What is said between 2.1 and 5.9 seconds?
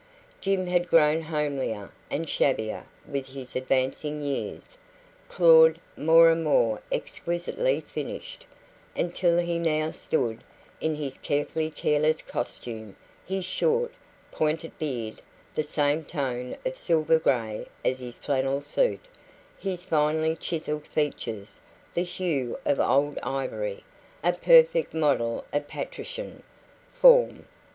shabbier with his advancing years; Claud